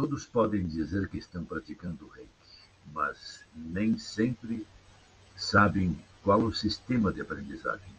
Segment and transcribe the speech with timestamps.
[0.00, 2.30] Todos podem dizer que estão praticando reiki,
[2.90, 4.66] mas nem sempre
[5.36, 7.92] sabem qual o sistema de aprendizagem.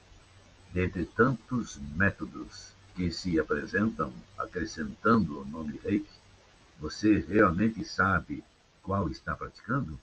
[0.73, 6.09] Dentre tantos métodos que se apresentam acrescentando o nome reiki,
[6.79, 8.43] você realmente sabe
[8.81, 9.99] qual está praticando?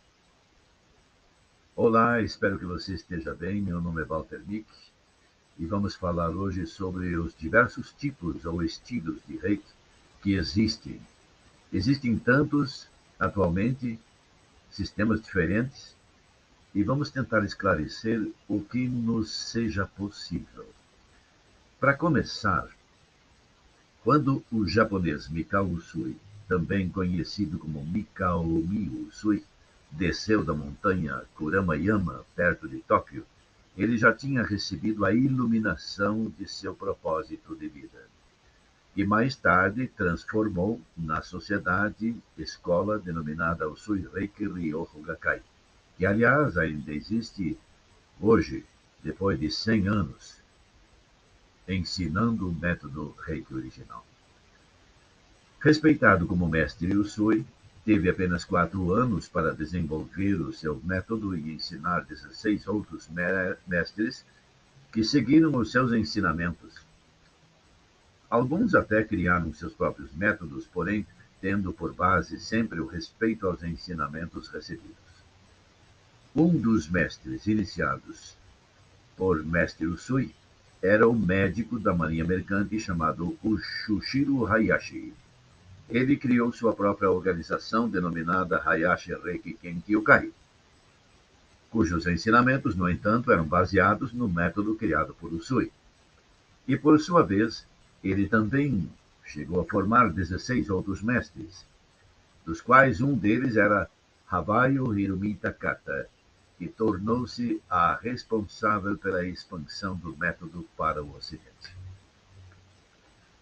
[1.74, 3.60] Olá, espero que você esteja bem.
[3.60, 4.70] Meu nome é Walter Mick
[5.58, 9.72] e vamos falar hoje sobre os diversos tipos ou estilos de reiki
[10.22, 11.00] que existem
[11.70, 12.88] Existem tantos,
[13.18, 14.00] atualmente,
[14.70, 15.94] sistemas diferentes,
[16.74, 20.66] e vamos tentar esclarecer o que nos seja possível.
[21.78, 22.68] Para começar,
[24.02, 26.16] quando o japonês Mikao Usui,
[26.48, 29.44] também conhecido como Mikao Mi Usui,
[29.90, 33.26] desceu da montanha Kuramayama, perto de Tóquio,
[33.76, 38.17] ele já tinha recebido a iluminação de seu propósito de vida
[38.96, 45.42] e mais tarde transformou na sociedade escola denominada Usui Reiki Ryoho Gakkai,
[45.96, 47.56] que aliás ainda existe
[48.20, 48.64] hoje,
[49.02, 50.36] depois de 100 anos,
[51.68, 54.04] ensinando o método Reiki original.
[55.60, 57.44] Respeitado como mestre Usui,
[57.84, 63.08] teve apenas quatro anos para desenvolver o seu método e ensinar 16 outros
[63.66, 64.24] mestres
[64.92, 66.77] que seguiram os seus ensinamentos
[68.30, 71.06] Alguns até criaram seus próprios métodos, porém
[71.40, 74.96] tendo por base sempre o respeito aos ensinamentos recebidos.
[76.34, 78.36] Um dos mestres iniciados
[79.16, 80.34] por Mestre Usui
[80.80, 85.12] era o médico da marinha mercante chamado Ushushiro Hayashi.
[85.88, 90.30] Ele criou sua própria organização denominada Hayashi Reiki Kenkyukai,
[91.70, 95.72] cujos ensinamentos, no entanto, eram baseados no método criado por Usui.
[96.66, 97.66] E, por sua vez,
[98.02, 98.90] ele também
[99.24, 101.66] chegou a formar 16 outros mestres,
[102.44, 103.90] dos quais um deles era
[104.30, 106.08] Havayo Hirumi Takata,
[106.56, 111.76] que tornou-se a responsável pela expansão do método para o Ocidente.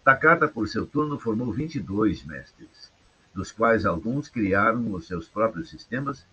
[0.03, 2.91] Takata, por seu turno, formou 22 mestres,
[3.33, 6.25] dos quais alguns criaram os seus próprios sistemas,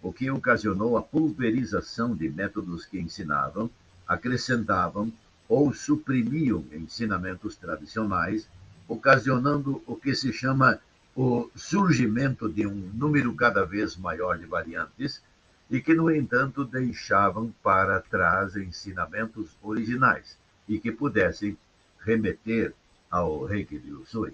[0.00, 3.70] o que ocasionou a pulverização de métodos que ensinavam,
[4.06, 5.12] acrescentavam
[5.52, 8.48] ou suprimiam ensinamentos tradicionais,
[8.88, 10.80] ocasionando o que se chama
[11.14, 15.22] o surgimento de um número cada vez maior de variantes
[15.70, 21.54] e que, no entanto, deixavam para trás ensinamentos originais e que pudessem
[22.00, 22.72] remeter
[23.10, 24.32] ao Reiki de Usui.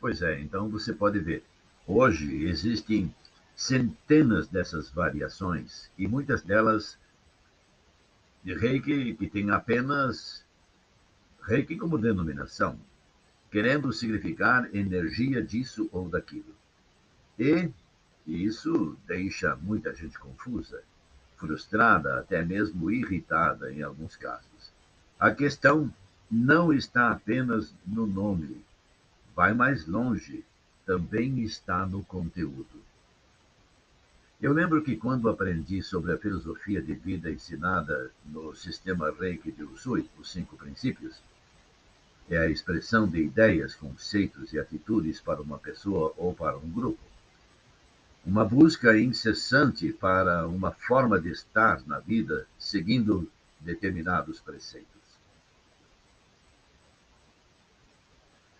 [0.00, 1.42] Pois é, então você pode ver,
[1.84, 3.12] hoje existem
[3.56, 6.96] centenas dessas variações e muitas delas
[8.42, 10.44] de reiki que tem apenas
[11.42, 12.78] reiki como denominação,
[13.50, 16.54] querendo significar energia disso ou daquilo.
[17.38, 17.72] E
[18.26, 20.82] isso deixa muita gente confusa,
[21.36, 24.72] frustrada, até mesmo irritada em alguns casos.
[25.18, 25.92] A questão
[26.30, 28.64] não está apenas no nome,
[29.34, 30.44] vai mais longe,
[30.86, 32.82] também está no conteúdo.
[34.42, 39.62] Eu lembro que quando aprendi sobre a filosofia de vida ensinada no sistema Reiki de
[39.62, 41.22] Usui, os cinco princípios,
[42.28, 46.98] é a expressão de ideias, conceitos e atitudes para uma pessoa ou para um grupo.
[48.26, 54.88] Uma busca incessante para uma forma de estar na vida seguindo determinados preceitos.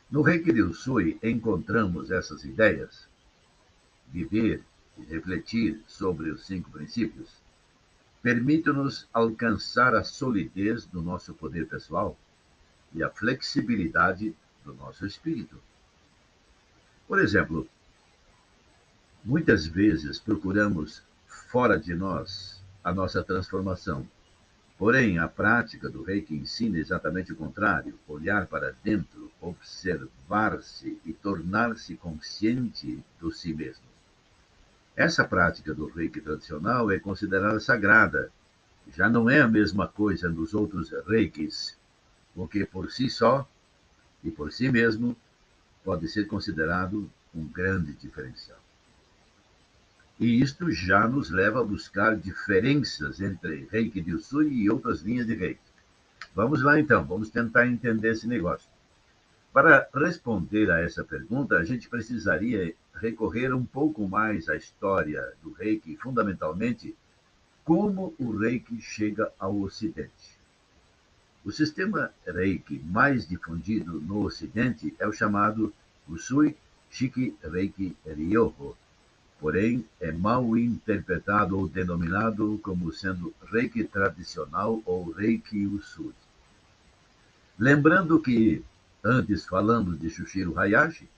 [0.09, 3.09] No Reiki de Usui encontramos essas ideias.
[4.06, 4.62] Viver
[5.09, 7.31] refletir sobre os cinco princípios,
[8.23, 12.17] permite-nos alcançar a solidez do nosso poder pessoal
[12.95, 14.35] e a flexibilidade
[14.65, 15.61] do nosso espírito.
[17.09, 17.69] Por exemplo,
[19.25, 24.09] muitas vezes procuramos fora de nós a nossa transformação.
[24.79, 31.97] Porém, a prática do reiki ensina exatamente o contrário: olhar para dentro, observar-se e tornar-se
[31.97, 33.92] consciente do si mesmo.
[34.97, 38.31] Essa prática do reiki tradicional é considerada sagrada.
[38.94, 41.79] Já não é a mesma coisa nos outros reikis,
[42.35, 43.49] o que por si só
[44.23, 45.17] e por si mesmo
[45.85, 48.59] pode ser considerado um grande diferencial.
[50.21, 55.27] E isto já nos leva a buscar diferenças entre Reiki de Usui e outras linhas
[55.27, 55.61] de Reiki.
[56.35, 58.69] Vamos lá então, vamos tentar entender esse negócio.
[59.53, 65.53] Para responder a essa pergunta, a gente precisaria recorrer um pouco mais à história do
[65.53, 66.94] Reiki, fundamentalmente
[67.65, 70.39] como o Reiki chega ao Ocidente.
[71.44, 75.73] O sistema Reiki mais difundido no Ocidente é o chamado
[76.09, 76.56] Usui
[76.91, 78.77] Shiki Reiki Ryoho,
[79.41, 86.15] porém é mal interpretado ou denominado como sendo Reiki tradicional ou Reiki Usui.
[87.59, 88.65] Lembrando que
[89.05, 91.09] Antes falamos de Shushiro Hayashi,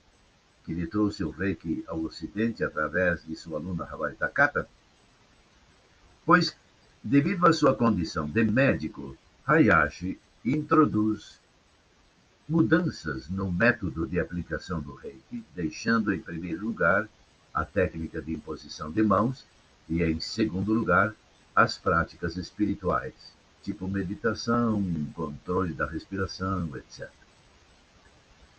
[0.65, 4.67] que lhe trouxe o reiki ao Ocidente através de sua aluna Hawaii Takata,
[6.25, 6.57] pois,
[7.03, 9.15] devido à sua condição de médico,
[9.45, 11.39] Hayashi introduz
[12.49, 17.07] mudanças no método de aplicação do reiki, deixando em primeiro lugar
[17.53, 19.45] a técnica de imposição de mãos
[19.87, 21.13] e, em segundo lugar,
[21.55, 23.13] as práticas espirituais,
[23.61, 24.83] tipo meditação,
[25.13, 27.09] controle da respiração, etc.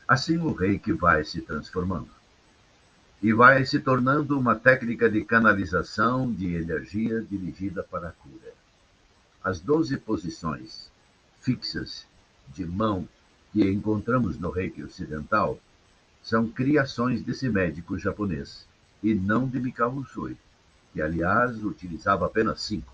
[0.06, 2.08] Assim o reiki vai se transformando
[3.22, 8.52] e vai se tornando uma técnica de canalização de energia dirigida para a cura.
[9.42, 10.90] As doze posições
[11.40, 12.06] fixas
[12.48, 13.08] de mão
[13.52, 15.58] que encontramos no reiki ocidental
[16.22, 18.66] são criações desse médico japonês
[19.02, 20.36] e não de Mikao Usui,
[20.92, 22.92] que aliás utilizava apenas cinco.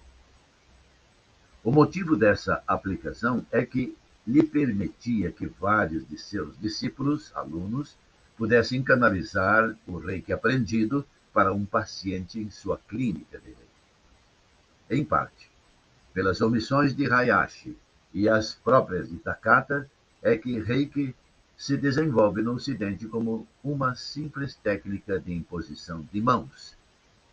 [1.64, 3.96] O motivo dessa aplicação é que
[4.26, 7.96] lhe permitia que vários de seus discípulos, alunos,
[8.36, 13.62] pudessem canalizar o reiki aprendido para um paciente em sua clínica de reiki.
[14.90, 15.50] Em parte,
[16.12, 17.76] pelas omissões de Hayashi
[18.12, 19.90] e as próprias de Takata,
[20.22, 21.14] é que reiki
[21.56, 26.76] se desenvolve no Ocidente como uma simples técnica de imposição de mãos,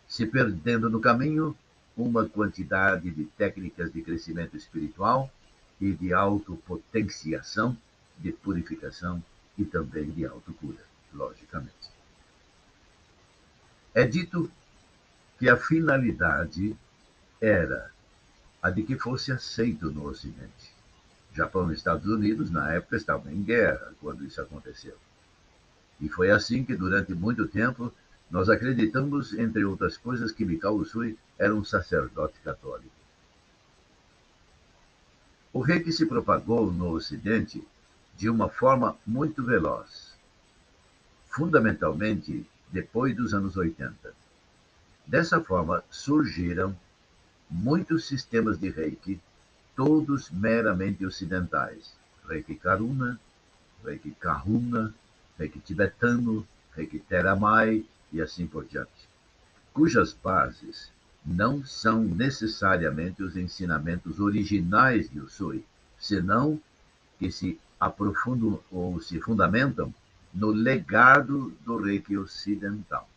[0.08, 1.56] se perdendo no caminho
[1.96, 5.30] uma quantidade de técnicas de crescimento espiritual
[5.80, 7.76] e de autopotenciação,
[8.18, 9.22] de purificação
[9.56, 11.90] e também de autocura, logicamente.
[13.94, 14.50] É dito
[15.38, 16.76] que a finalidade
[17.40, 17.90] era
[18.62, 20.74] a de que fosse aceito no Ocidente.
[21.32, 24.96] Japão e Estados Unidos, na época, estavam em guerra quando isso aconteceu.
[26.00, 27.92] E foi assim que, durante muito tempo,
[28.30, 32.99] nós acreditamos, entre outras coisas, que Mikao Usui era um sacerdote católico.
[35.52, 37.66] O reiki se propagou no Ocidente
[38.16, 40.14] de uma forma muito veloz,
[41.28, 44.14] fundamentalmente depois dos anos 80.
[45.04, 46.76] Dessa forma, surgiram
[47.50, 49.20] muitos sistemas de reiki,
[49.74, 51.96] todos meramente ocidentais.
[52.28, 53.18] Reiki Karuna,
[53.84, 54.94] Reiki Kahuna,
[55.36, 59.08] Reiki tibetano, Reiki Teramai e assim por diante,
[59.72, 60.92] cujas bases
[61.30, 65.64] não são necessariamente os ensinamentos originais de Usui,
[65.96, 66.60] senão
[67.18, 69.94] que se aprofundam ou se fundamentam
[70.34, 73.08] no legado do reiki ocidental.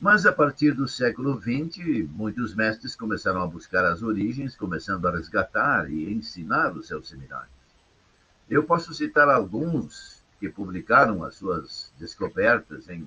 [0.00, 5.10] Mas a partir do século XX, muitos mestres começaram a buscar as origens, começando a
[5.10, 7.50] resgatar e ensinar os seus seminários.
[8.48, 13.06] Eu posso citar alguns que publicaram as suas descobertas em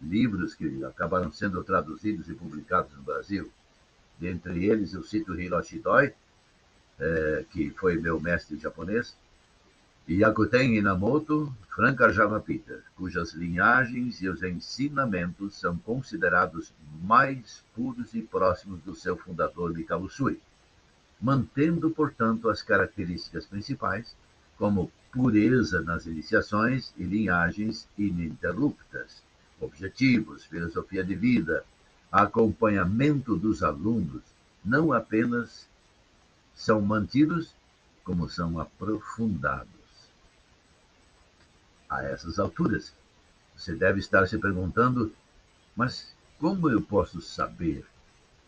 [0.00, 3.50] livros que acabaram sendo traduzidos e publicados no Brasil.
[4.18, 6.12] Dentre eles, eu cito Hiroshi Doi,
[6.98, 9.16] é, que foi meu mestre japonês,
[10.08, 12.08] e Yakuten Inamoto, Franca
[12.40, 16.72] Peter, cujas linhagens e os ensinamentos são considerados
[17.02, 20.40] mais puros e próximos do seu fundador Mikao Usui,
[21.20, 24.16] mantendo, portanto, as características principais,
[24.56, 29.22] como pureza nas iniciações e linhagens ininterruptas,
[29.60, 31.64] objetivos, filosofia de vida,
[32.10, 34.22] acompanhamento dos alunos,
[34.64, 35.68] não apenas
[36.54, 37.54] são mantidos,
[38.04, 39.68] como são aprofundados.
[41.88, 42.92] A essas alturas,
[43.56, 45.12] você deve estar se perguntando:
[45.74, 47.84] mas como eu posso saber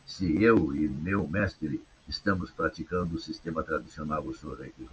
[0.07, 4.89] se eu e meu mestre estamos praticando o sistema tradicional Usui Reiki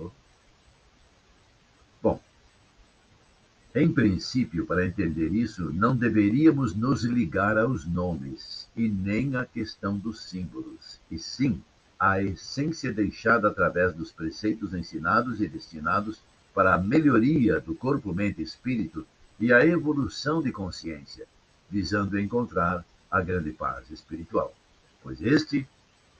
[3.76, 9.98] em princípio, para entender isso, não deveríamos nos ligar aos nomes e nem à questão
[9.98, 11.62] dos símbolos, e sim
[12.00, 16.22] à essência deixada através dos preceitos ensinados e destinados
[16.54, 19.06] para a melhoria do corpo, mente e espírito
[19.38, 21.28] e a evolução de consciência,
[21.70, 24.56] visando encontrar a grande paz espiritual,
[25.04, 25.68] pois este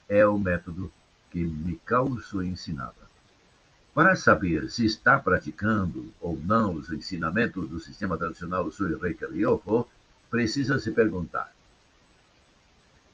[0.06, 0.92] é o método
[1.30, 3.05] que Mikao Usui ensinava.
[3.96, 9.88] Para saber se está praticando ou não os ensinamentos do sistema tradicional Sui Reiki Ryoho,
[10.30, 11.50] precisa se perguntar: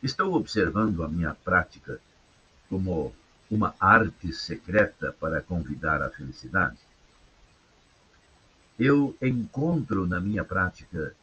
[0.02, 2.00] Estou observando a minha prática
[2.68, 3.14] como
[3.48, 6.80] uma arte secreta para convidar à felicidade?
[8.76, 11.14] Eu encontro na minha prática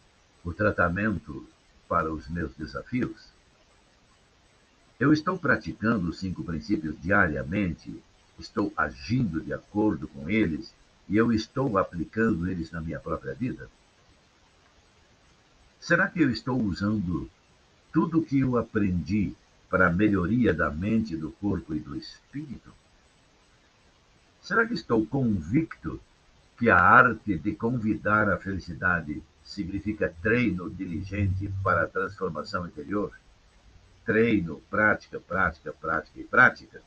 [0.41, 1.45] o tratamento
[1.85, 3.27] para os meus desafios?
[4.97, 8.01] Eu estou praticando os cinco princípios diariamente
[8.39, 10.73] estou agindo de acordo com eles
[11.07, 13.69] e eu estou aplicando eles na minha própria vida?
[15.79, 17.29] Será que eu estou usando
[17.91, 19.33] tudo o que eu aprendi
[19.69, 22.71] para a melhoria da mente, do corpo e do espírito?
[24.41, 25.99] Será que estou convicto
[26.57, 33.11] que a arte de convidar a felicidade significa treino diligente para a transformação interior?
[34.05, 36.81] Treino, prática, prática, prática e prática?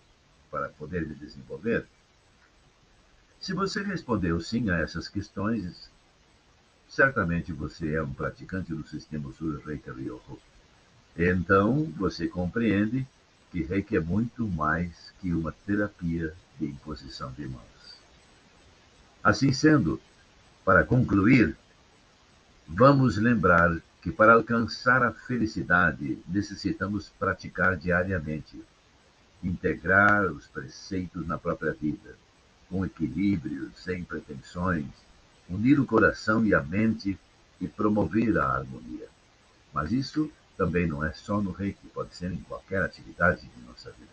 [0.52, 1.86] Para poder me desenvolver?
[3.40, 5.90] Se você respondeu sim a essas questões,
[6.86, 10.38] certamente você é um praticante do sistema Sura Reiki Ryoho.
[11.16, 13.06] Então, você compreende
[13.50, 17.98] que Reiki é muito mais que uma terapia de imposição de mãos.
[19.24, 20.00] Assim sendo,
[20.64, 21.56] para concluir,
[22.68, 28.62] vamos lembrar que para alcançar a felicidade necessitamos praticar diariamente
[29.42, 32.16] integrar os preceitos na própria vida,
[32.68, 34.86] com equilíbrio, sem pretensões,
[35.48, 37.18] unir o coração e a mente
[37.60, 39.08] e promover a harmonia.
[39.72, 43.90] Mas isso também não é só no reiki, pode ser em qualquer atividade de nossa
[43.90, 44.12] vida.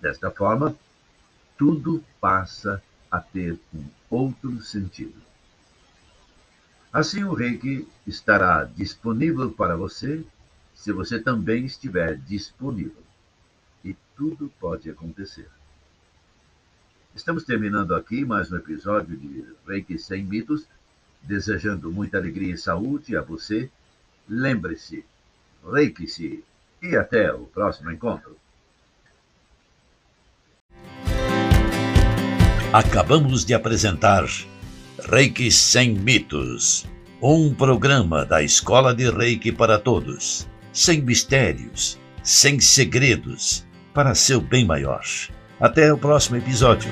[0.00, 0.74] Desta forma,
[1.56, 5.20] tudo passa a ter um outro sentido.
[6.92, 10.24] Assim, o reiki estará disponível para você
[10.74, 13.09] se você também estiver disponível
[14.20, 15.48] tudo pode acontecer.
[17.16, 20.66] Estamos terminando aqui mais um episódio de Reiki Sem Mitos,
[21.22, 23.70] desejando muita alegria e saúde a você.
[24.28, 25.06] Lembre-se,
[25.72, 26.44] reiki-se
[26.82, 28.36] e até o próximo encontro.
[32.74, 34.26] Acabamos de apresentar
[35.08, 36.86] Reiki Sem Mitos,
[37.22, 44.64] um programa da Escola de Reiki para Todos, sem mistérios, sem segredos para seu bem
[44.64, 45.02] maior.
[45.60, 46.90] Até o próximo episódio.